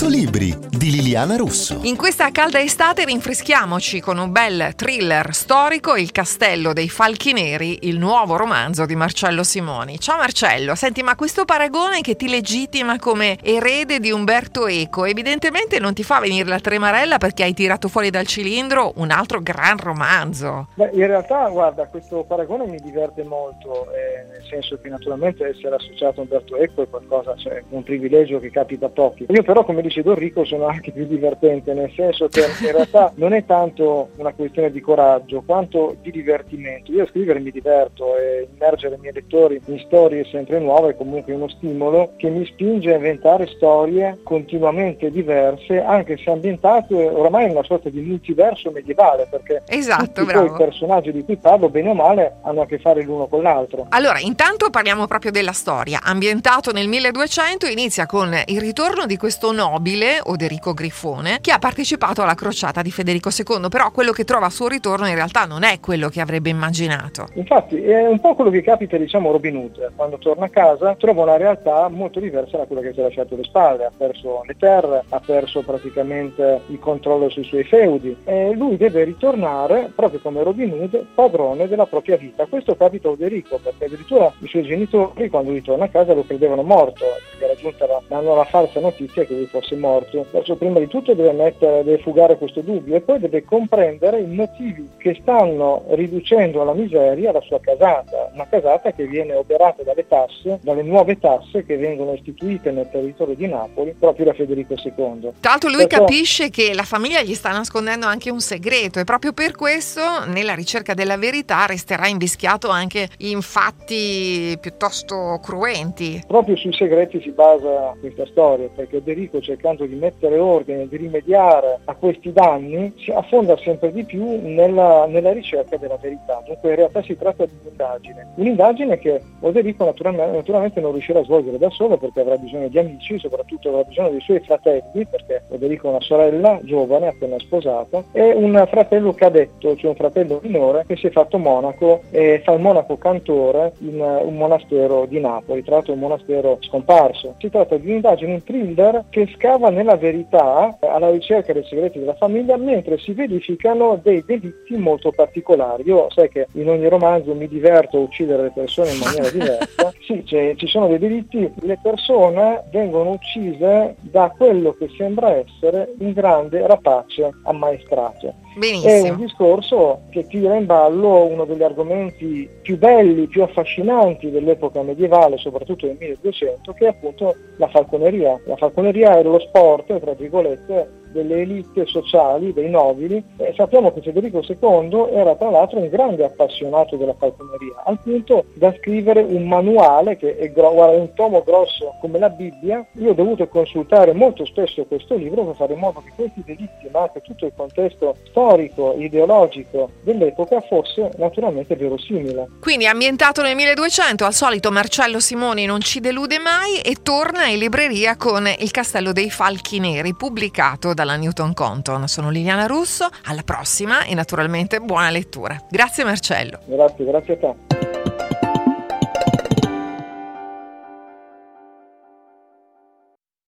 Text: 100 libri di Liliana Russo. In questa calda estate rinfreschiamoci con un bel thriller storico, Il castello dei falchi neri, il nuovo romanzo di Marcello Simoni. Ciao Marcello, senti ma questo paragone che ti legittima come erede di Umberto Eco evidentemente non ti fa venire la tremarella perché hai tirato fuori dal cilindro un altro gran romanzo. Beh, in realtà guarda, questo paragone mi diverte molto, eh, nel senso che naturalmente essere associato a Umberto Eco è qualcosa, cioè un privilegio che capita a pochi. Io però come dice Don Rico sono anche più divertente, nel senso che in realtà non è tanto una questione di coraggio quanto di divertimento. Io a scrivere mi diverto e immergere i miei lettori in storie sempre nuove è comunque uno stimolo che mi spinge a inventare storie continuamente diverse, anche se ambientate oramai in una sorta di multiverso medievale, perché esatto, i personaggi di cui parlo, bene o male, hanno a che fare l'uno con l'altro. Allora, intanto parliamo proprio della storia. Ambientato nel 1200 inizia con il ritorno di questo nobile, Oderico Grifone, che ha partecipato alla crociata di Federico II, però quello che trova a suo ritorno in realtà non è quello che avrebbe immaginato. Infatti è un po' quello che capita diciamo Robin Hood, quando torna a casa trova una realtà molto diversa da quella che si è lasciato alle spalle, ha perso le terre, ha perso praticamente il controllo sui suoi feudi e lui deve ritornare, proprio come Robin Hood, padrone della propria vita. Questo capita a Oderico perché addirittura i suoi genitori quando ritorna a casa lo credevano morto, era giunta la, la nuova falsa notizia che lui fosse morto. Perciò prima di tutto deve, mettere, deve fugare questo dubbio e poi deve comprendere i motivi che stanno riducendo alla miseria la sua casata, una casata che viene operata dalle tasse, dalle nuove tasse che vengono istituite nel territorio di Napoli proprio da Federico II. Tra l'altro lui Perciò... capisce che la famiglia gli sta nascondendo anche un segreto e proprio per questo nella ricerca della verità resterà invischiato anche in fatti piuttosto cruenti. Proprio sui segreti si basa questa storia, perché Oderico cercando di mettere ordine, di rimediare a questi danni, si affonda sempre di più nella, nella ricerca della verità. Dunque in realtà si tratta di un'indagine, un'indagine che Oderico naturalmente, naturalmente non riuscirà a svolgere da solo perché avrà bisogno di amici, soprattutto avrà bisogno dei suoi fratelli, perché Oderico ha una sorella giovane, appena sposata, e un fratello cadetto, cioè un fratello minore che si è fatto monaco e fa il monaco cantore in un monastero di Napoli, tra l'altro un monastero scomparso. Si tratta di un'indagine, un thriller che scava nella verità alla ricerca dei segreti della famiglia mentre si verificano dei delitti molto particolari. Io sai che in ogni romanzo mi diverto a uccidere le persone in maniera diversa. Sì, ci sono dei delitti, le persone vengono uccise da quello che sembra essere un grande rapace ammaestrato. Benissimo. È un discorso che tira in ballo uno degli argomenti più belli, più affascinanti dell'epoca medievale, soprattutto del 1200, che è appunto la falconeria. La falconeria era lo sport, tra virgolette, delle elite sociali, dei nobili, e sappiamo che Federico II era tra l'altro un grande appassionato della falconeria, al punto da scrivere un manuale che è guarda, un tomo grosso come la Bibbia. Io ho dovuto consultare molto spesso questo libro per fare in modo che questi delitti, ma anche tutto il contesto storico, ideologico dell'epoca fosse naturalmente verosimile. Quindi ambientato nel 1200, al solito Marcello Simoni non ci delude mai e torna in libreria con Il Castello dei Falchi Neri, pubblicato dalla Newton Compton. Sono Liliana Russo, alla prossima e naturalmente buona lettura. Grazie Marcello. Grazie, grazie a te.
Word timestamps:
100 0.00 0.16
libri 0.16 0.56
di 0.70 0.92
Liliana 0.92 1.36
Russo. 1.36 1.80
In 1.82 1.94
questa 1.94 2.30
calda 2.30 2.58
estate 2.58 3.04
rinfreschiamoci 3.04 4.00
con 4.00 4.16
un 4.16 4.32
bel 4.32 4.72
thriller 4.74 5.34
storico, 5.34 5.94
Il 5.94 6.10
castello 6.10 6.72
dei 6.72 6.88
falchi 6.88 7.34
neri, 7.34 7.80
il 7.82 7.98
nuovo 7.98 8.36
romanzo 8.36 8.86
di 8.86 8.96
Marcello 8.96 9.42
Simoni. 9.42 9.98
Ciao 9.98 10.16
Marcello, 10.16 10.74
senti 10.74 11.02
ma 11.02 11.16
questo 11.16 11.44
paragone 11.44 12.00
che 12.00 12.16
ti 12.16 12.30
legittima 12.30 12.98
come 12.98 13.36
erede 13.42 14.00
di 14.00 14.10
Umberto 14.10 14.66
Eco 14.68 15.04
evidentemente 15.04 15.78
non 15.78 15.92
ti 15.92 16.02
fa 16.02 16.18
venire 16.18 16.48
la 16.48 16.60
tremarella 16.60 17.18
perché 17.18 17.42
hai 17.42 17.52
tirato 17.52 17.88
fuori 17.88 18.08
dal 18.08 18.26
cilindro 18.26 18.92
un 18.96 19.10
altro 19.10 19.42
gran 19.42 19.76
romanzo. 19.76 20.68
Beh, 20.76 20.92
in 20.94 21.06
realtà 21.08 21.46
guarda, 21.50 21.84
questo 21.88 22.24
paragone 22.26 22.66
mi 22.66 22.78
diverte 22.78 23.22
molto, 23.22 23.92
eh, 23.92 24.24
nel 24.30 24.44
senso 24.48 24.78
che 24.80 24.88
naturalmente 24.88 25.46
essere 25.46 25.74
associato 25.74 26.20
a 26.20 26.22
Umberto 26.22 26.56
Eco 26.56 26.84
è 26.84 26.88
qualcosa, 26.88 27.36
cioè 27.36 27.62
un 27.68 27.82
privilegio 27.82 28.40
che 28.40 28.50
capita 28.50 28.86
a 28.86 28.88
pochi. 28.88 29.26
Io 29.28 29.42
però 29.42 29.62
come 29.62 29.82
dice 29.90 30.02
Don 30.02 30.14
Rico 30.14 30.44
sono 30.44 30.66
anche 30.66 30.92
più 30.92 31.04
divertente, 31.04 31.74
nel 31.74 31.92
senso 31.94 32.28
che 32.28 32.46
in 32.60 32.72
realtà 32.72 33.12
non 33.16 33.32
è 33.32 33.44
tanto 33.44 34.10
una 34.16 34.32
questione 34.32 34.70
di 34.70 34.80
coraggio 34.80 35.42
quanto 35.44 35.96
di 36.00 36.12
divertimento. 36.12 36.92
Io 36.92 37.02
a 37.02 37.08
scrivere 37.08 37.40
mi 37.40 37.50
diverto 37.50 38.16
e 38.16 38.48
immergere 38.54 38.94
i 38.94 38.98
miei 39.00 39.12
lettori 39.12 39.60
in 39.66 39.78
storie 39.80 40.24
sempre 40.30 40.60
nuove 40.60 40.90
è 40.90 40.96
comunque 40.96 41.34
uno 41.34 41.48
stimolo 41.48 42.12
che 42.16 42.28
mi 42.28 42.46
spinge 42.46 42.92
a 42.92 42.96
inventare 42.96 43.48
storie 43.48 44.18
continuamente 44.22 45.10
diverse, 45.10 45.82
anche 45.82 46.16
se 46.16 46.30
ambientate 46.30 46.94
oramai 46.94 47.46
in 47.46 47.50
una 47.50 47.64
sorta 47.64 47.88
di 47.88 48.00
multiverso 48.00 48.70
medievale, 48.70 49.26
perché 49.28 49.62
esatto, 49.66 50.22
i 50.22 50.52
personaggi 50.56 51.10
di 51.10 51.24
cui 51.24 51.36
parlo, 51.36 51.68
bene 51.68 51.90
o 51.90 51.94
male, 51.94 52.36
hanno 52.42 52.62
a 52.62 52.66
che 52.66 52.78
fare 52.78 53.02
l'uno 53.02 53.26
con 53.26 53.42
l'altro. 53.42 53.86
Allora, 53.88 54.20
intanto 54.20 54.70
parliamo 54.70 55.06
proprio 55.06 55.32
della 55.32 55.52
storia. 55.52 56.00
Ambientato 56.02 56.70
nel 56.70 56.86
1200 56.86 57.66
inizia 57.66 58.06
con 58.06 58.32
il 58.46 58.60
ritorno 58.60 59.06
di 59.06 59.16
questo 59.16 59.50
nobile, 59.50 59.78
Oderico 60.24 60.74
Grifone, 60.74 61.38
che 61.40 61.52
ha 61.52 61.58
partecipato 61.58 62.20
alla 62.20 62.34
crociata 62.34 62.82
di 62.82 62.90
Federico 62.90 63.30
II, 63.30 63.68
però 63.70 63.90
quello 63.90 64.12
che 64.12 64.24
trova 64.24 64.46
a 64.46 64.50
suo 64.50 64.68
ritorno 64.68 65.08
in 65.08 65.14
realtà 65.14 65.46
non 65.46 65.62
è 65.62 65.80
quello 65.80 66.10
che 66.10 66.20
avrebbe 66.20 66.50
immaginato. 66.50 67.28
Infatti 67.34 67.82
è 67.82 68.06
un 68.06 68.20
po' 68.20 68.34
quello 68.34 68.50
che 68.50 68.62
capita 68.62 68.98
diciamo 68.98 69.32
Robin 69.32 69.56
Hood, 69.56 69.92
quando 69.96 70.18
torna 70.18 70.44
a 70.44 70.48
casa 70.50 70.94
trova 70.96 71.22
una 71.22 71.38
realtà 71.38 71.88
molto 71.88 72.20
diversa 72.20 72.58
da 72.58 72.66
quella 72.66 72.82
che 72.82 72.92
si 72.92 73.00
è 73.00 73.02
lasciato 73.02 73.34
alle 73.34 73.44
spalle, 73.44 73.84
ha 73.86 73.92
perso 73.96 74.42
le 74.46 74.56
terre, 74.58 75.04
ha 75.08 75.20
perso 75.20 75.62
praticamente 75.62 76.60
il 76.66 76.78
controllo 76.78 77.30
sui 77.30 77.44
suoi 77.44 77.64
feudi 77.64 78.16
e 78.24 78.52
lui 78.54 78.76
deve 78.76 79.04
ritornare, 79.04 79.90
proprio 79.94 80.20
come 80.20 80.42
Robin 80.42 80.72
Hood, 80.72 81.06
padrone 81.14 81.68
della 81.68 81.86
propria 81.86 82.18
vita. 82.18 82.44
Questo 82.44 82.76
capita 82.76 83.08
a 83.08 83.12
Oderico 83.12 83.58
perché 83.62 83.86
addirittura 83.86 84.30
i 84.40 84.46
suoi 84.46 84.64
genitori 84.64 85.30
quando 85.30 85.52
ritorna 85.52 85.86
a 85.86 85.88
casa 85.88 86.12
lo 86.12 86.24
credevano 86.24 86.62
morto, 86.62 87.04
era 87.44 87.54
giunta 87.54 87.86
la, 87.86 88.00
la 88.08 88.20
nuova 88.20 88.44
falsa 88.44 88.80
notizia 88.80 89.24
che 89.24 89.34
lui 89.34 89.46
fosse 89.46 89.76
morto. 89.76 90.26
Perciò 90.30 90.54
prima 90.54 90.78
di 90.78 90.88
tutto 90.88 91.14
deve, 91.14 91.32
mettere, 91.32 91.84
deve 91.84 92.02
fugare 92.02 92.36
questo 92.36 92.60
dubbio 92.60 92.94
e 92.96 93.00
poi 93.00 93.18
deve 93.18 93.44
comprendere 93.44 94.20
i 94.20 94.26
motivi 94.26 94.88
che 94.98 95.16
stanno 95.20 95.84
riducendo 95.90 96.62
alla 96.62 96.74
miseria 96.74 97.32
la 97.32 97.40
sua 97.40 97.60
casata, 97.60 98.30
una 98.34 98.46
casata 98.48 98.92
che 98.92 99.06
viene 99.06 99.34
operata 99.34 99.82
dalle 99.82 100.06
tasse, 100.06 100.58
dalle 100.62 100.82
nuove 100.82 101.18
tasse 101.18 101.64
che 101.64 101.76
vengono 101.76 102.12
istituite 102.12 102.70
nel 102.70 102.88
territorio 102.90 103.34
di 103.34 103.46
Napoli 103.46 103.94
proprio 103.98 104.26
da 104.26 104.32
Federico 104.32 104.74
II. 104.74 105.32
Tra 105.40 105.50
l'altro 105.50 105.70
lui 105.70 105.86
Perciò... 105.86 106.04
capisce 106.04 106.50
che 106.50 106.74
la 106.74 106.82
famiglia 106.82 107.22
gli 107.22 107.34
sta 107.34 107.50
nascondendo 107.50 108.06
anche 108.06 108.30
un 108.30 108.40
segreto 108.40 108.98
e 108.98 109.04
proprio 109.04 109.32
per 109.32 109.52
questo 109.52 110.00
nella 110.26 110.54
ricerca 110.54 110.94
della 110.94 111.16
verità 111.16 111.66
resterà 111.66 112.06
invischiato 112.08 112.68
anche 112.68 113.08
in 113.18 113.40
fatti 113.42 114.56
piuttosto 114.60 115.40
cruenti. 115.42 116.22
Proprio 116.26 116.56
sui 116.56 116.72
segreti 116.72 117.20
si 117.20 117.29
basa 117.30 117.94
questa 118.00 118.26
storia, 118.26 118.68
perché 118.74 118.96
Oderico 118.96 119.40
cercando 119.40 119.84
di 119.84 119.94
mettere 119.94 120.38
ordine, 120.38 120.88
di 120.88 120.96
rimediare 120.96 121.80
a 121.84 121.94
questi 121.94 122.32
danni, 122.32 122.92
si 122.98 123.10
affonda 123.10 123.56
sempre 123.58 123.92
di 123.92 124.04
più 124.04 124.40
nella, 124.42 125.06
nella 125.06 125.32
ricerca 125.32 125.76
della 125.76 125.98
verità. 126.00 126.42
Dunque 126.46 126.70
in 126.70 126.76
realtà 126.76 127.02
si 127.02 127.16
tratta 127.16 127.44
di 127.44 127.52
un'indagine, 127.62 128.32
un'indagine 128.36 128.98
che 128.98 129.20
Oderico 129.40 129.84
naturalmente, 129.84 130.36
naturalmente 130.36 130.80
non 130.80 130.92
riuscirà 130.92 131.20
a 131.20 131.24
svolgere 131.24 131.58
da 131.58 131.70
solo 131.70 131.96
perché 131.96 132.20
avrà 132.20 132.36
bisogno 132.36 132.68
di 132.68 132.78
amici, 132.78 133.18
soprattutto 133.18 133.68
avrà 133.68 133.84
bisogno 133.84 134.10
dei 134.10 134.20
suoi 134.20 134.40
fratelli, 134.40 135.06
perché 135.06 135.42
Oderico 135.48 135.88
ha 135.88 135.90
una 135.90 136.00
sorella 136.00 136.58
giovane, 136.62 137.08
appena 137.08 137.38
sposata, 137.38 138.04
e 138.12 138.32
un 138.32 138.66
fratello 138.68 139.12
cadetto, 139.12 139.76
cioè 139.76 139.90
un 139.90 139.96
fratello 139.96 140.40
minore 140.42 140.84
che 140.86 140.96
si 140.96 141.06
è 141.06 141.10
fatto 141.10 141.38
monaco 141.38 142.02
e 142.10 142.40
fa 142.44 142.52
il 142.52 142.60
monaco 142.60 142.96
cantore 142.96 143.72
in 143.78 144.00
un 144.00 144.36
monastero 144.36 145.06
di 145.06 145.20
Napoli, 145.20 145.62
tra 145.62 145.76
l'altro 145.76 145.92
un 145.92 145.98
monastero 145.98 146.58
scomparso. 146.60 147.19
Si 147.38 147.50
tratta 147.50 147.76
di 147.76 147.88
un'indagine, 147.88 148.32
un 148.34 148.42
thriller 148.42 149.04
che 149.10 149.28
scava 149.34 149.70
nella 149.70 149.96
verità 149.96 150.76
alla 150.80 151.10
ricerca 151.10 151.52
dei 151.52 151.64
segreti 151.64 151.98
della 151.98 152.14
famiglia 152.14 152.56
mentre 152.56 152.98
si 152.98 153.12
verificano 153.12 153.98
dei 154.02 154.22
delitti 154.26 154.76
molto 154.76 155.10
particolari. 155.10 155.84
Io 155.86 156.08
sai 156.10 156.28
che 156.28 156.46
in 156.52 156.68
ogni 156.68 156.88
romanzo 156.88 157.34
mi 157.34 157.48
diverto 157.48 157.98
a 157.98 158.00
uccidere 158.00 158.44
le 158.44 158.52
persone 158.54 158.92
in 158.92 158.98
maniera 158.98 159.30
diversa. 159.30 159.92
Sì, 160.06 160.24
ci 160.24 160.66
sono 160.66 160.88
dei 160.88 160.98
delitti, 160.98 161.50
le 161.60 161.78
persone 161.82 162.64
vengono 162.70 163.10
uccise 163.10 163.96
da 164.00 164.32
quello 164.36 164.72
che 164.72 164.88
sembra 164.96 165.34
essere 165.34 165.92
un 165.98 166.12
grande 166.12 166.66
rapace 166.66 167.30
ammaestrato. 167.44 168.34
Benissimo. 168.56 168.92
È 168.92 169.10
un 169.10 169.16
discorso 169.16 170.00
che 170.10 170.26
tira 170.26 170.56
in 170.56 170.66
ballo 170.66 171.24
uno 171.24 171.44
degli 171.44 171.62
argomenti 171.62 172.48
più 172.62 172.76
belli, 172.76 173.26
più 173.26 173.42
affascinanti 173.42 174.30
dell'epoca 174.30 174.82
medievale, 174.82 175.36
soprattutto 175.38 175.86
del 175.86 175.96
1200, 175.98 176.72
che 176.72 176.86
è 176.86 176.88
appunto 176.88 177.09
la 177.56 177.68
falconeria. 177.68 178.40
La 178.44 178.56
falconeria 178.56 179.18
era 179.18 179.28
lo 179.28 179.38
sport, 179.40 179.98
tra 180.00 180.12
virgolette, 180.14 180.99
delle 181.12 181.40
elite 181.40 181.86
sociali, 181.86 182.52
dei 182.52 182.70
nobili, 182.70 183.22
e 183.36 183.52
sappiamo 183.56 183.92
che 183.92 184.00
Federico 184.00 184.42
II 184.46 185.08
era 185.12 185.34
tra 185.34 185.50
l'altro 185.50 185.78
un 185.78 185.88
grande 185.88 186.24
appassionato 186.24 186.96
della 186.96 187.14
falconeria, 187.14 187.82
al 187.84 187.98
punto 188.02 188.44
da 188.54 188.72
scrivere 188.78 189.22
un 189.22 189.46
manuale 189.46 190.16
che 190.16 190.36
è 190.36 190.50
guarda, 190.50 190.96
un 190.96 191.12
tomo 191.14 191.42
grosso 191.42 191.94
come 192.00 192.18
la 192.18 192.28
Bibbia. 192.28 192.84
Io 192.94 193.10
ho 193.10 193.14
dovuto 193.14 193.46
consultare 193.48 194.12
molto 194.12 194.44
spesso 194.44 194.84
questo 194.84 195.16
libro 195.16 195.44
per 195.44 195.54
fare 195.56 195.74
in 195.74 195.80
modo 195.80 196.02
che 196.04 196.12
questi 196.14 196.42
delitti, 196.44 196.88
ma 196.92 197.02
anche 197.02 197.20
tutto 197.22 197.46
il 197.46 197.52
contesto 197.56 198.16
storico, 198.28 198.94
ideologico 198.98 199.90
dell'epoca 200.02 200.60
fosse 200.60 201.10
naturalmente 201.16 201.76
verosimile. 201.76 202.48
Quindi 202.60 202.86
ambientato 202.86 203.42
nel 203.42 203.54
1200, 203.56 204.24
al 204.24 204.34
solito 204.34 204.70
Marcello 204.70 205.20
Simoni 205.20 205.64
non 205.64 205.80
ci 205.80 206.00
delude 206.00 206.38
mai 206.38 206.80
e 206.80 206.96
torna 207.02 207.46
in 207.46 207.58
libreria 207.58 208.16
con 208.16 208.46
Il 208.58 208.70
Castello 208.70 209.12
dei 209.12 209.30
Falchi 209.30 209.78
Neri, 209.78 210.14
pubblicato 210.14 210.94
dalla 211.00 211.16
Newton 211.16 211.54
Compton. 211.54 212.06
Sono 212.08 212.28
Liliana 212.28 212.66
Russo, 212.66 213.08
alla 213.24 213.42
prossima 213.42 214.04
e 214.04 214.14
naturalmente 214.14 214.80
buona 214.80 215.10
lettura. 215.10 215.56
Grazie 215.70 216.04
Marcello. 216.04 216.60
Grazie, 216.66 217.04
grazie 217.06 217.34
a 217.34 217.36
te. 217.36 217.69